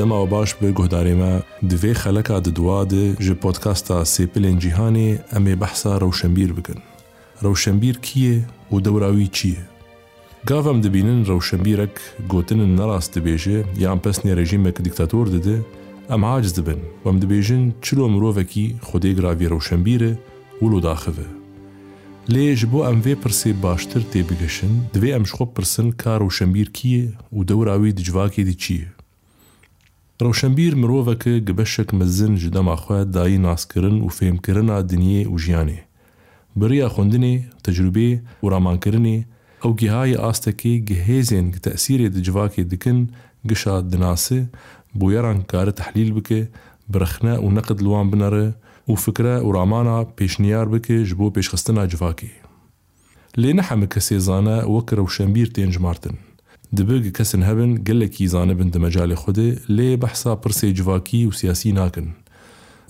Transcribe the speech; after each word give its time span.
دەماوە 0.00 0.26
باش 0.34 0.50
بێ 0.60 0.70
گۆدارێمە 0.78 1.32
دوێ 1.70 1.92
خەلەکە 2.02 2.34
ددوادە 2.46 3.04
ji 3.26 3.32
پۆتکاستا 3.42 3.98
سێپلên 4.14 4.56
جیهانê 4.62 5.10
em 5.36 5.44
ê 5.52 5.54
behsa 5.62 5.92
rewşembîr 6.04 6.50
bikin. 6.58 6.78
Rewşembîr 7.46 7.96
kiye 8.06 8.36
û 8.72 8.74
dewrawî 8.84 9.26
çi 9.36 9.48
ye? 9.54 9.62
Gav 10.48 10.66
em 10.72 10.78
dibînin 10.84 11.20
rewşembîrek 11.30 11.94
gotinin 12.32 12.76
nerast 12.80 13.10
dibêje 13.16 13.56
yan 13.84 13.98
pesnê 14.04 14.32
rejîmek 14.36 14.76
diktator 14.86 15.26
dide, 15.34 15.56
em 16.14 16.22
haciz 16.28 16.52
dibin 16.58 16.80
em 17.08 17.16
dibêjin 17.22 17.62
çilo 17.82 18.06
mirovekî 18.14 18.66
xodê 18.88 19.10
gravî 19.18 19.46
rewşembîre 19.50 20.12
û 20.62 20.64
daxive. 20.86 21.28
Lê 22.32 22.44
ji 22.58 22.66
bo 22.72 22.80
em 22.90 22.98
vê 23.06 23.14
pirsê 23.22 23.50
baştir 23.64 24.02
tê 24.12 24.20
bigeşin, 24.30 24.72
divê 24.94 25.10
em 25.18 25.24
ji 25.28 25.32
xwe 25.34 25.46
pirsin 25.56 25.90
kar 26.02 26.18
rewşembîr 26.24 26.68
kiye 26.76 27.04
û 27.36 27.38
dewrawî 27.48 27.90
dicivakê 27.98 28.44
dî 28.48 28.56
çi 28.62 28.74
ye? 28.74 28.88
ڕەوشەمبیر 30.22 30.72
مرۆڤەکە 30.82 31.32
گبەشێک 31.48 31.90
مەزن 31.98 32.32
ji 32.42 32.48
دەماخوا 32.56 33.00
دایی 33.14 33.42
ناسکردن 33.46 33.96
و 34.00 34.08
فێمکردنا 34.16 34.76
دنیێ 34.90 35.22
و 35.32 35.36
ژیانێ 35.44 35.80
بڕیا 36.60 36.86
خوندنê 36.94 37.34
تەجروبê 37.64 38.10
û 38.44 38.46
ramankirinê 38.54 39.18
ew 39.66 39.70
gihayê 39.80 40.18
astekê 40.30 40.74
gihêzên 40.88 41.46
təsirê 41.64 42.08
di 42.14 42.20
civakê 42.26 42.62
dikin 42.72 42.98
gişa 43.48 43.76
dinasî 43.92 44.40
bo 44.98 45.06
yeran 45.16 45.38
karı 45.50 45.72
tehlîl 45.80 46.10
bike 46.16 46.40
birxne 46.92 47.34
û 47.44 47.46
neqid 47.56 47.78
li 47.84 47.90
wan 47.94 48.06
binere 48.12 48.46
û 48.90 48.92
fikre 49.04 49.36
û 49.46 49.48
ramana 49.58 49.98
pêşniyar 50.18 50.66
bike 50.74 50.96
ji 51.08 51.14
bo 51.20 51.26
pêşxistina 51.36 51.82
civakê 51.92 52.32
lê 53.42 53.50
neheme 53.58 53.86
kesê 53.94 54.18
zane 54.26 54.56
wek 54.74 54.88
rewşembîr 55.00 55.48
tên 55.56 55.70
cimartin 55.74 56.16
دبگ 56.78 57.04
کەسن 57.16 57.42
هەبن 57.48 57.72
گەلێکی 57.86 58.26
زانە 58.32 58.54
بن 58.58 58.68
دەمەجای 58.74 59.18
خودێ 59.22 59.50
لێ 59.76 59.90
بەحسا 60.02 60.32
پرسێ 60.42 60.68
جوواکی 60.78 61.20
و 61.28 61.32
سیاسی 61.40 61.70
ناکن. 61.80 62.06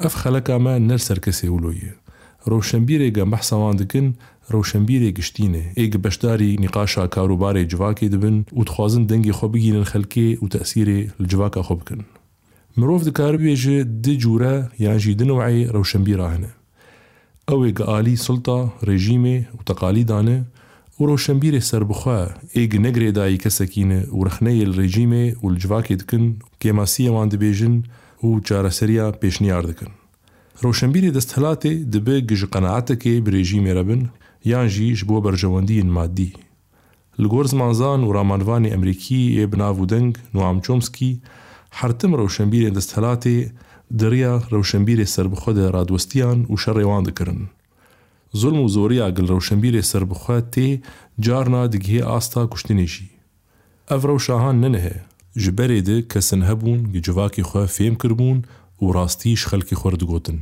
ئەف 0.03 0.15
خەلەکامە 0.23 0.75
نەر 0.89 1.01
سەرکەسێ 1.09 1.49
ولۆیە. 1.57 1.93
ڕوشەمبیرێگە 2.51 3.25
بەحسەوان 3.33 3.77
دکن 3.81 4.07
ڕوشەمبیرێ 4.53 5.11
گشتینێ 5.19 5.65
ئێگە 5.79 5.99
بەشداری 6.05 6.51
نیقاشا 6.63 7.05
کاروبارێ 7.17 7.63
جوواکێ 7.73 8.09
دەبن 8.15 8.37
و 8.59 8.63
دخوازن 8.69 9.05
دەنگی 9.11 9.37
خۆ 9.39 9.47
بگینن 9.55 9.87
خەلکێ 9.93 10.29
و 10.43 10.47
تەسیرێ 10.55 11.01
لە 11.21 11.25
جوواکە 11.33 11.63
خۆ 11.67 11.75
بکن. 11.81 12.01
مرۆڤ 12.79 13.03
دکاربێژێ 13.09 13.79
دجوورە 14.05 14.55
یانژی 14.85 15.15
دنوعی 15.21 15.69
ڕوشەمبیرا 15.75 16.27
هەنە. 16.35 16.53
ئەوێ 17.49 17.71
گە 17.77 17.85
عالی 17.93 18.17
سڵتا 18.27 18.61
ڕێژیمێ 18.87 19.39
و 19.57 19.61
تەقالی 19.69 20.05
دانە، 20.11 20.39
و 21.01 21.03
ڕۆشنبیرێ 21.11 21.61
سربخوا 21.71 22.21
ئێگ 22.57 22.73
نەگرێدایی 22.87 23.41
کەسەکینە 23.45 24.01
و 24.17 24.19
رەخنەیە 24.29 24.67
ڕێژیمێ 24.79 25.27
و 25.43 25.47
لجوواکێ 25.55 25.95
دکن 26.01 26.25
کێماسیەوان 26.63 27.29
دەبێژن 27.33 27.75
و 28.27 28.29
چارەسەریا 28.47 29.07
پێشنیار 29.21 29.63
دەکەن. 29.71 29.93
ڕۆشنبیرێ 30.65 31.11
دەستهلاتێ 31.17 31.73
دەبێ 31.93 32.17
گژ 32.31 32.41
قەنەعاتەکێ 32.53 33.15
برێژی 33.27 33.63
مێرەبن 33.65 34.03
یان 34.53 34.67
ژیش 34.75 34.99
بۆ 35.09 35.17
بەرژەوەندین 35.25 35.89
مادی. 35.97 36.31
لە 37.21 37.27
گۆر 37.33 37.47
زمانزان 37.53 38.01
و 38.05 38.13
ڕامانوانی 38.17 38.73
ئەمریکی 38.75 39.21
ئێ 39.37 39.45
بناو 39.53 39.75
و 39.83 39.89
دەنگ 39.93 40.13
نوام 40.35 40.57
چۆمسکی 40.65 41.13
حرتم 41.79 42.13
ڕەوشنبیرێ 42.19 42.71
دەستهلاتێ 42.77 43.37
دەڕیا 44.01 44.33
ڕەوشنبیرێ 44.53 45.07
سربخۆدە 45.15 45.65
ڕادوەستیان 45.75 46.39
و 46.51 46.55
شەڕێوان 46.63 47.03
دەکردن. 47.09 47.43
ظلم 48.37 48.61
و 48.63 48.69
زوریا 48.69 49.11
گل 49.11 49.27
روشنبیر 49.27 49.81
سر 49.81 50.05
بخواه 50.05 50.41
تی 50.41 50.83
جار 51.21 51.49
نا 51.49 51.67
دیگه 51.67 52.05
آستا 52.05 52.47
کشتنی 52.47 52.87
جی. 52.87 53.09
او 53.91 53.97
روشاهان 54.01 54.61
ننهه 54.61 55.01
جبری 55.37 55.81
ده 55.83 56.03
کسن 56.03 56.43
هبون 56.43 56.83
گی 56.93 57.01
جواکی 57.01 57.43
خواه 57.43 57.67
فیم 57.67 57.95
کربون 57.95 58.43
و 58.83 58.93
راستیش 58.93 59.47
خلکی 59.47 59.75
خورد 59.75 60.03
گوتن. 60.05 60.39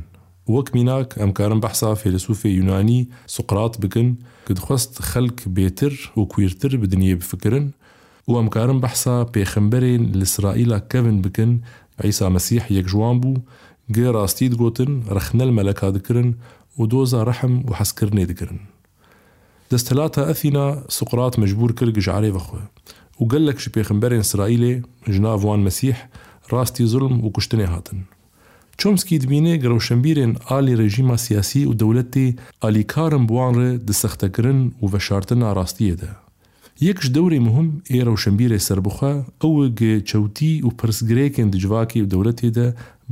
وک 0.49 0.75
میناک 0.75 1.17
امکارم 1.17 1.59
بحثا 1.59 1.95
فیلسوف 1.95 2.45
یونانی 2.45 3.07
سقراط 3.27 3.77
بگن 3.77 4.17
که 4.47 4.53
دخواست 4.53 4.99
خلق 5.01 5.37
بیتر 5.47 5.93
و 6.17 6.21
کویرتر 6.25 6.77
به 6.77 6.87
دنیا 6.87 7.15
بفکرن 7.15 7.73
و 8.27 8.31
امکارم 8.33 8.79
بحثا 8.79 9.23
پیخمبری 9.25 9.97
لسرائیل 9.97 10.79
کوین 10.91 11.21
بکن 11.21 11.61
عیسی 12.03 12.27
مسیح 12.27 12.73
یک 12.73 12.85
جوان 12.87 13.19
بو 13.19 13.33
گه 13.95 14.11
راستید 14.11 14.53
گوتن 14.55 15.01
رخنل 15.11 15.49
ملکا 15.49 15.91
دکرن 15.91 16.35
ودۆزە 16.79 17.19
ڕەحم 17.27 17.53
و 17.67 17.69
حەسکردنێ 17.79 18.25
دەگرن 18.31 18.59
دەستەلاتە 19.71 20.21
ئەثینا 20.29 20.65
سقرات 20.97 21.33
مەجبور 21.41 21.71
کرد 21.77 21.97
گژارێ 21.97 22.31
بەخۆ 22.35 22.59
و 23.19 23.23
گەلێکش 23.31 23.65
پێخمبەرێن 23.73 24.23
سرائیلێ 24.31 24.73
ژناوان 25.13 25.59
مەسیح 25.67 25.97
ڕاستی 26.51 26.85
زلم 26.93 27.15
و 27.25 27.27
کوشتنێ 27.35 27.67
هاتن 27.73 27.99
چۆمسکی 28.79 29.17
دبینێ 29.23 29.53
گەڕەوشەمبیرێن 29.63 30.33
ئالی 30.49 30.77
ڕێژیما 30.79 31.17
سیاسی 31.25 31.61
و 31.69 31.73
دەولەتی 31.81 32.27
ئالیکارم 32.63 33.23
بوانڕێ 33.29 33.69
دسەختەکردن 33.87 34.59
و 34.81 34.85
بەشارتە 34.93 35.35
ناڕاستیەدا 35.41 36.11
یەکش 36.87 37.05
دەوری 37.15 37.39
مهم 37.47 37.67
ئێرە 37.93 38.11
و 38.15 38.21
شمبیرێ 38.23 38.59
سربخە 38.67 39.13
ئەوە 39.41 39.63
گێچەوتی 39.79 40.53
و 40.65 40.69
پرسگرێکن 40.79 41.47
دجواکی 41.53 42.01
و 42.01 42.09
دەولەتێدا 42.13 42.65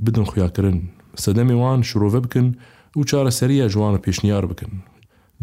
بدن 0.06 0.24
خویاکردن 0.30 0.78
سەدەمێوان 1.24 1.80
شرۆڤە 1.90 2.20
بکن 2.26 2.48
و 2.54 2.58
و 3.00 3.02
چارەسەریە 3.10 3.68
جوانە 3.74 4.00
پێشنیار 4.06 4.44
بکەن 4.52 4.74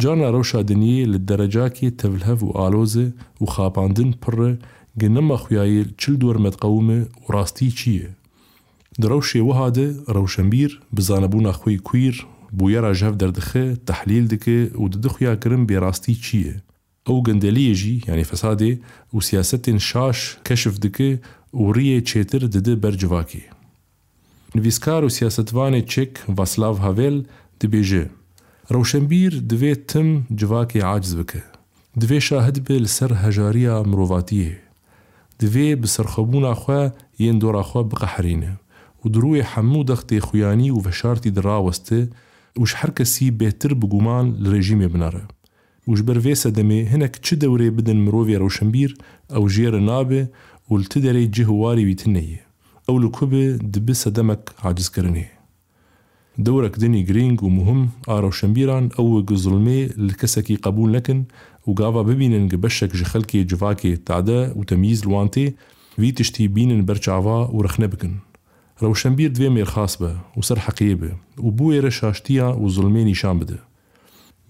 جانا 0.03 0.29
ڕەوشا 0.35 0.61
دنیێ 0.71 1.05
لە 1.13 1.19
دەرەجاکی 1.29 1.91
تولهف 2.01 2.41
و 2.45 2.51
آلوزه 2.67 3.07
و 3.43 3.45
خاپاندن 3.55 4.11
پڕە 4.23 4.53
گنەمە 5.01 5.37
خویایی 5.43 5.85
چل 6.01 6.15
دور 6.23 6.37
دوەرمەتقەومە 6.37 6.99
و 7.23 7.27
راستی 7.37 7.69
ڕاستی 7.71 7.99
روش 9.11 9.29
درەو 9.37 9.41
وهاده 9.49 9.87
روشنبیر 10.17 10.71
بزانبون 10.97 11.47
خۆی 11.59 11.79
کویر 11.89 12.17
بویر 12.59 12.85
ژەف 13.01 13.15
دردخه 13.23 13.65
تحلیل 13.89 14.25
دکه 14.33 14.61
و 14.67 14.71
کرم 14.71 14.89
ددخیاکردن 14.91 15.65
چیه. 16.25 16.55
او 17.09 17.23
گندلیه 17.27 17.75
جی 17.81 17.95
یعنی 18.09 18.25
فساده 18.25 18.71
و 19.15 19.21
سیاست 19.21 19.79
شاش 19.91 20.19
کشف 20.49 20.75
دکه 20.83 21.11
و 21.63 21.65
ڕیە 21.75 21.99
چێتر 22.11 22.43
بر 22.53 22.75
بەرجواکی 22.83 23.45
Nivîskar 24.55 25.03
û 25.09 25.11
siyasetvanê 25.17 25.87
Çek 25.87 26.13
Vaslav 26.29 26.77
Havel 26.77 27.25
dibêje: 27.61 28.05
Rewşenbîr 28.73 29.33
divê 29.51 29.87
tim 29.87 30.27
civakê 30.39 30.85
aciz 30.85 31.19
bike. 31.19 31.43
Divê 32.01 32.21
şahid 32.21 32.69
be 32.69 32.81
li 32.81 32.89
ser 32.89 33.11
hejariya 33.11 33.75
mirovatiyê. 33.91 34.55
Divê 35.41 35.83
bi 35.83 35.87
serxebûna 35.95 36.53
xwe 36.61 36.93
yên 37.19 37.41
dora 37.41 37.61
xwe 37.63 37.91
biqeherîne 37.91 38.53
û 39.05 39.15
di 39.15 39.19
rûyê 39.19 39.43
hemû 39.43 39.81
dextê 39.91 40.17
xuyanî 40.29 40.71
û 40.73 40.87
veşartî 40.87 41.37
de 41.37 41.43
raweste 41.43 42.01
û 42.59 42.67
ji 42.71 42.75
her 42.77 42.95
kesî 42.95 43.27
bêtir 43.41 43.83
bi 43.83 43.87
guman 43.87 44.27
li 44.45 44.49
rejîmê 44.55 44.89
binare. 44.95 45.25
û 45.89 45.97
ji 45.97 46.09
ber 46.09 46.17
vê 46.17 46.35
sedemê 46.45 46.81
hinek 46.93 47.23
çi 47.25 47.37
dewrê 47.39 47.79
bidin 47.79 47.99
mirovê 48.07 48.37
rewşenbîr 48.41 48.91
ew 49.37 49.45
jêre 49.57 49.81
nabe 49.87 50.23
û 50.71 50.73
li 50.83 50.89
ti 50.93 50.99
derê 51.07 51.33
cih 51.33 51.47
û 51.55 51.57
warê 51.65 51.85
wî 51.89 51.97
tune 52.05 52.25
ye. 52.25 52.41
أو 52.89 53.11
كوبة 53.11 53.51
دبسة 53.57 54.11
دمك 54.11 54.51
عجز 54.65 54.89
كرني 54.89 55.25
دورك 56.39 56.79
دني 56.79 57.03
جرينج 57.03 57.43
ومهم 57.43 57.89
آرو 58.09 58.31
شمبيران 58.31 58.89
أو 58.99 59.23
جزلمي 59.23 59.87
لكسكي 59.87 60.55
قبول 60.57 60.93
لكن 60.93 61.25
وقافا 61.67 62.03
ببينن 62.03 62.49
جبشك 62.49 62.97
جخلكي 62.97 63.43
جفاكي 63.45 63.97
تعدا 63.97 64.53
وتمييز 64.57 65.03
الوانتي 65.03 65.55
في 65.97 66.13
تشتي 66.13 66.49
بينن 66.49 66.85
برشعفا 66.85 67.49
ورخنبكن 67.53 68.15
رو 68.83 68.95
شمبير 68.95 69.31
دوي 69.31 69.49
مير 69.49 69.65
خاصبة 69.65 70.19
وسر 70.37 70.59
حقيبة 70.59 71.13
وبوي 71.39 71.81
رشاشتيا 71.81 72.45
وظلميني 72.45 73.15
شامبده 73.15 73.59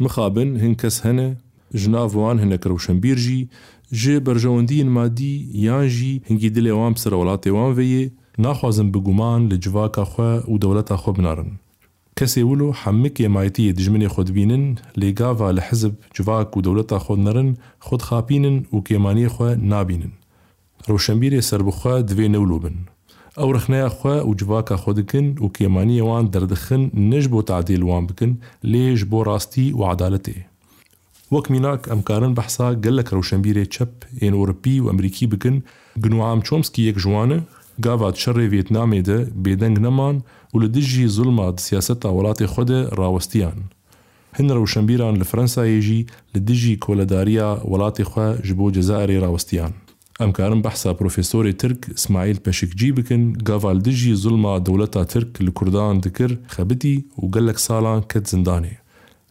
مخابن 0.01 0.57
هنكس 0.61 1.07
هنه 1.07 1.37
جناف 1.75 2.17
وان 2.17 2.41
هنك 2.41 2.67
رو 2.67 2.79
شمبير 2.79 3.49
جي 3.93 4.19
برجوندين 4.19 4.87
مادي 4.87 5.65
يانجي 5.65 6.23
هنجي 6.31 6.49
دلي 6.49 6.71
وان 6.71 6.93
بسر 6.93 7.15
ولاتي 7.15 7.51
وان 7.51 7.75
فيي 7.75 8.13
ناخوازم 8.41 8.91
بگومان 8.91 9.49
لە 9.51 9.55
جواکە 9.55 9.99
خو 10.01 10.23
و 10.23 10.59
دەوڵەتە 10.65 10.97
خۆ 11.03 11.09
بنارن 11.19 11.47
کەسێ 12.21 12.39
ولو 12.39 12.73
هەمک 12.83 13.15
ێمایەتی 13.29 13.73
دژمنی 13.79 14.09
خودبینن 14.15 14.65
لێگاوا 15.01 15.49
لە 15.57 15.61
حزب 15.69 15.95
جواک 16.15 16.57
و 16.57 16.63
دەوڵەتە 16.65 16.99
خۆنەرن 17.05 17.51
خۆت 17.87 18.03
خاپینن 18.09 18.57
و 18.73 18.79
کێمانی 18.89 19.29
خو 19.35 19.45
نابینن 19.71 20.13
ڕوشەمبیرێ 20.89 21.41
سربخوا 21.49 22.01
دوێ 22.03 22.29
نەولو 22.35 22.59
بن 22.65 22.75
ئەو 23.39 23.49
رخنەیە 23.57 23.89
خوا 23.97 24.27
و 24.29 24.35
جواکە 24.41 24.77
خۆدکن 24.83 25.27
و 25.43 25.47
کێمانیەوان 25.59 26.31
دەردخن 26.33 26.83
نش 27.11 27.25
بۆ 27.33 27.41
تعدیلوان 27.49 28.05
بکن 28.07 28.31
لێژ 28.73 29.01
بۆ 29.11 29.21
ڕاستی 29.29 29.67
و 29.79 29.81
عدالەتێ 29.93 30.39
وەک 31.35 31.47
میناک 31.53 31.81
ئەمکارن 31.91 32.33
بەحسا 32.35 32.69
گەل 32.83 32.95
لە 32.99 33.03
کەوشەمبیرێ 33.09 33.65
چەپ 33.75 33.93
ئێنۆرپی 34.21 34.77
و 34.83 34.87
ئەمریکی 34.91 35.27
بکن 35.33 35.57
گنوام 36.05 36.41
چۆمسکی 36.47 36.87
یەک 36.93 36.99
ژوانە 37.05 37.39
گاوات 37.85 38.15
تشري 38.15 38.51
فيتنامي 38.51 39.01
ده 39.03 39.29
بيدنج 39.35 39.79
نمان 39.79 40.21
ولدجي 40.55 41.09
ظلمة 41.09 41.51
دژی 41.51 41.51
ولاتي 41.51 41.63
سیاستا 41.63 42.91
راوستيان 42.93 43.53
هن 44.35 44.51
روشنبيران 44.51 45.15
لفرنسا 45.15 45.65
يجي 45.65 46.07
لدجي 46.35 46.77
كولداريا 46.77 47.61
ولاتي 47.65 48.03
دژی 48.03 48.07
کۆلەداریە 48.07 48.07
وڵاتی 48.07 48.15
خوا 48.15 48.37
ji 48.49 48.55
بۆ 48.55 48.71
جەزاری 48.77 49.21
ڕاوەستیان 49.23 49.71
ئەمکارم 50.23 50.63
بەحسا 50.63 50.93
پرۆفسۆری 50.99 51.53
ترک 51.61 51.91
اسماعیل 51.95 52.39
پەشکجی 52.49 52.91
بکن 52.97 53.33
گاوال 53.49 53.83
دژی 53.83 54.15
زولما 54.15 54.59
دەوڵەتا 54.65 55.05
ترک 55.13 55.43
لە 55.43 55.51
کوردان 55.53 56.01
دکرد 56.01 56.39
خەبتی 56.49 56.99
و 57.19 57.29
گەلک 57.29 57.57
ساڵان 57.59 58.03
کەت 58.09 58.27
زندانێ 58.27 58.79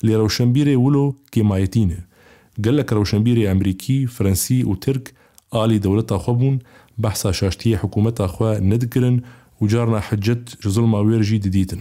لێ 0.03 1.97
قالك 2.65 2.93
روشنبيري 2.93 3.51
امريكي 3.51 4.05
فرنسي 4.05 4.63
وترك 4.63 5.13
آلي 5.55 5.79
دولتا 5.79 6.17
خبون 6.17 6.59
بحثا 6.97 7.31
شاشتية 7.31 7.77
حكومتا 7.77 8.27
خوا 8.27 8.59
ندقرن 8.59 9.21
وجارنا 9.61 9.99
حجت 9.99 10.65
جزلما 10.67 10.99
ويرجي 10.99 11.37
دديتن 11.37 11.79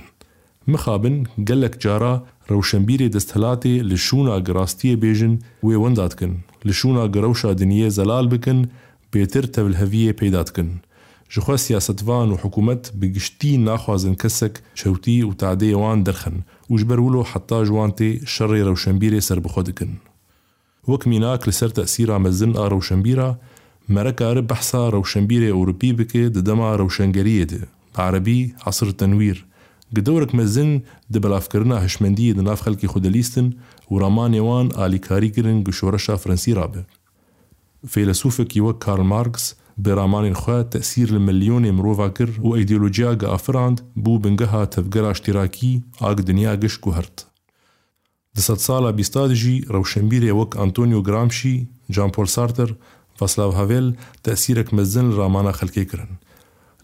مخابن 0.69 1.25
قلك 1.49 1.83
جارا 1.85 2.27
روشنبيري 2.51 3.09
دستهلاتي 3.09 3.83
لشونا 3.83 4.35
قراستية 4.39 4.95
بيجن 4.95 5.39
وي 5.63 5.77
ونداتكن 5.77 6.37
لشونا 6.65 7.03
قروشا 7.07 7.53
دنيا 7.53 7.89
زلال 7.89 8.27
بكن 8.29 8.67
بيتر 9.13 9.43
تبلهفية 9.43 10.17
بيداتكن 10.21 10.69
جخوا 11.37 11.57
سياستفان 11.57 12.31
وحكومت 12.31 12.93
بقشتي 12.95 13.57
ناخوازن 13.57 14.15
كسك 14.15 14.63
شوتي 14.75 15.25
وتعدي 15.25 15.75
وان 15.75 16.03
درخن 16.05 16.41
وجبرولو 16.71 17.25
حتى 17.25 17.63
جوانتي 17.63 18.27
شري 18.27 18.63
روشنبيري 18.63 19.21
سر 19.21 19.39
بخودكن 19.39 19.89
وكميناك 20.89 21.49
لسر 21.49 21.69
تأثيرا 21.69 22.19
مزن 22.19 22.57
آ 22.57 22.69
روشنبيرا 22.69 23.37
مرەکارە 23.95 24.43
بەحسا 24.51 24.81
ڕەوشەمبیرە 24.95 25.49
ئەوروپی 25.53 25.91
بکێ 25.99 26.25
دەدەما 26.37 26.69
ڕەوشەنگەریە 26.81 27.45
دێ 27.51 27.63
عربی 28.05 28.41
عصر 28.69 28.89
تەنویر 28.99 29.39
گدەورک 29.97 30.31
مەزن 30.39 30.73
دە 31.13 31.19
بەلافکردنا 31.25 31.77
هەشمەندیە 31.85 32.33
دە 32.39 32.43
ناف 32.49 32.61
خەلکی 32.67 32.91
خودەلیستن 32.93 33.47
و 33.91 33.95
ڕامانێوان 34.03 34.67
ئالیکاریگرن 34.79 35.59
گشۆرەشا 35.67 36.17
فرەنسی 36.23 36.53
رابێ 36.61 36.83
فەیلسوفێکی 37.93 38.61
وەک 38.67 38.79
کارل 38.85 39.07
مارکس 39.15 39.45
بە 39.83 39.91
ڕامانین 39.99 40.37
خوێ 40.41 40.59
تەسیر 40.75 41.09
لە 41.15 41.21
ملیۆنێ 41.27 41.71
مرۆڤ 41.79 42.11
کرد 42.19 42.35
و 42.47 42.49
ئەیدیۆلۆجیا 42.57 43.13
گە 43.21 43.27
ئافراند 43.33 43.79
بوو 44.05 44.19
بنگەها 44.23 44.63
تەفگەرا 44.75 45.13
شتێراکی 45.19 45.73
ئاگ 46.03 46.19
دنیا 46.29 46.53
گشت 46.63 46.83
و 46.87 46.93
هەرت 46.97 47.19
دە 48.37 48.41
سەد 48.49 48.61
ساڵە 48.69 48.91
بیستادژی 48.99 49.57
ڕەوشەمبیرێ 49.75 50.33
وەک 50.41 50.53
ئەنتۆنیو 50.61 51.01
گرامشی 51.07 51.57
جانپۆل 51.95 52.29
سارتر 52.37 52.71
فاسلاو 53.19 53.51
هاویل 53.51 53.95
تأثیر 54.23 54.59
اک 54.61 54.73
مزن 54.75 55.11
رامانا 55.19 55.51
خلکی 55.53 55.85
کرن. 55.85 56.07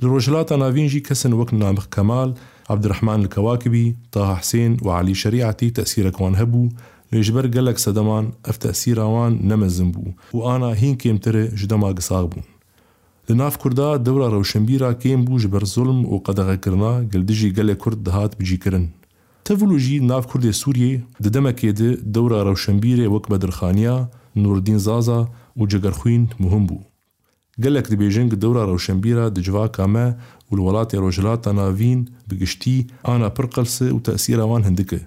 لروجلات 0.03 0.53
ناوین 0.53 0.87
جی 0.89 1.01
کسن 1.01 1.33
وكن 1.33 1.59
نامخ 1.59 1.87
کمال، 1.91 2.35
عبد 2.71 2.85
الرحمن 2.85 3.21
الكواكبي 3.23 3.97
طه 4.13 4.35
حسين 4.35 4.77
وعلي 4.83 5.15
شريعتي 5.15 5.71
تأثير 5.71 6.11
كوان 6.11 6.35
هبو 6.35 6.69
لجبر 7.13 7.47
قلق 7.47 7.77
سدمان 7.79 8.31
اف 8.47 8.57
تأثير 8.57 9.03
اوان 9.03 9.39
نمزن 9.43 9.91
بو 9.91 10.03
وانا 10.33 10.67
هين 10.67 10.97
كيم 10.97 11.17
تره 11.17 11.49
جدما 11.55 11.93
بون. 12.11 12.43
لناف 13.31 13.57
كردا 13.57 13.97
دورة 13.97 14.29
روشنبيرا 14.29 14.93
كيم 14.93 15.25
بو 15.25 15.37
جبر 15.37 15.65
ظلم 15.65 16.07
وقدغة 16.07 16.55
كرنا 16.55 17.09
قل 17.15 17.27
دجي 17.27 17.51
قلق 17.51 17.73
كرد 17.77 18.03
دهات 18.05 18.41
بجي 18.41 18.57
كرن 18.57 18.89
تفلوجي 19.45 19.99
ناف 19.99 20.27
كرد 20.27 20.51
سوريا 20.51 21.01
ددمكي 21.21 21.73
دورة 21.97 22.43
روشنبيرا 22.43 23.09
وكبدر 23.09 23.51
خانيا 23.51 24.09
نور 24.37 24.57
الدین 24.57 24.79
زازا 24.79 25.29
û 25.61 25.69
cigerxwîn 25.69 26.29
muhim 26.39 26.67
bû. 26.67 26.79
Gelek 27.61 27.91
di 27.91 27.95
bêjin 27.95 28.31
di 28.31 28.41
dewra 28.43 28.67
rewşenbîra 28.73 29.37
di 29.37 29.43
civaka 29.43 29.87
me 29.87 30.17
û 30.53 30.57
li 30.57 30.61
welatê 30.67 30.97
Rojhilata 30.99 31.51
Navîn 31.57 32.09
bi 32.31 32.39
giştî 32.39 32.87
ana 33.05 33.31
pir 33.31 33.43
qelsê 33.45 33.89
û 33.91 34.03
tesîra 34.03 34.43
wan 34.51 34.63
hindik 34.69 34.93
e. 34.93 35.01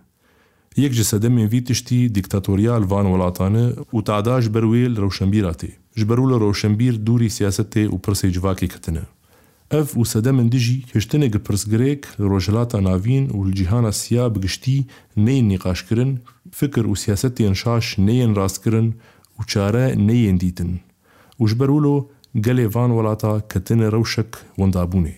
Yek 0.75 0.94
ji 0.94 1.01
sedemên 1.04 1.48
vî 1.51 1.63
tiştî 1.63 2.16
dîktatoryal 2.16 2.83
van 2.92 3.06
welatane 3.12 3.66
û 3.94 4.04
tada 4.04 4.42
ji 4.42 4.54
ber 4.54 4.63
wê 4.72 4.95
li 4.95 5.00
rewşenbîra 5.01 5.51
tê. 5.62 5.72
Ji 5.95 6.10
ber 6.10 6.18
li 6.18 6.36
rewşenbîr 6.45 7.06
dûrî 7.07 7.25
siyasetê 7.38 7.83
û 7.94 8.01
pirsê 8.04 8.27
civakê 8.38 8.68
ketine. 8.74 9.01
Ev 9.72 9.86
û 10.00 10.06
sedemên 10.13 10.51
dijî 10.51 10.81
hiştinê 10.95 11.25
gi 11.25 11.38
pirsgirêk 11.45 12.01
li 12.19 12.24
Rojhilata 12.33 12.80
Navîn 12.83 13.30
û 13.30 13.38
li 13.50 13.56
cîhana 13.60 13.92
siya 13.94 14.36
bi 14.36 14.39
giştî 14.42 14.86
neyên 15.18 15.48
nîqaşkirin, 15.51 16.12
fikir 16.60 16.83
û 16.92 16.98
siyasetên 17.04 17.54
şaş 17.56 17.98
neyên 17.98 18.36
rastkirin, 18.36 18.89
û 19.39 19.39
çare 19.51 19.85
neyên 20.07 20.37
dîtin 20.43 20.71
û 21.41 21.43
ji 21.49 21.55
ber 21.61 21.69
wilo 21.75 21.97
gelê 22.45 22.67
van 22.75 22.89
welata 22.97 23.31
ketine 23.51 23.87
rewşek 23.95 24.29
wendabûnê. 24.59 25.15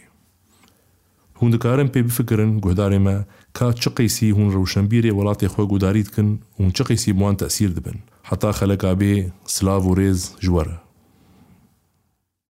Hûn 1.40 1.50
dikarin 1.54 1.88
pê 1.94 2.00
bifikirin 2.06 2.52
guhdarê 2.66 3.00
me 3.06 3.16
ka 3.58 3.68
çi 3.82 3.90
qêsî 3.98 4.28
hûn 4.38 4.50
rewşenbîrê 4.56 5.12
welatê 5.20 5.48
xwe 5.54 5.64
guhdarî 5.72 6.04
dikin 6.08 6.30
û 6.62 6.64
çi 6.76 6.84
qêsî 6.90 7.12
wan 7.22 7.36
tesîr 7.40 7.72
dibin. 7.76 7.98
Heta 8.30 8.50
xeleka 8.60 8.92
bê 9.02 9.14
silav 9.54 9.84
û 9.90 9.92
rêz 10.00 10.20
ji 10.44 10.52
we 10.58 10.64
re. 10.66 10.87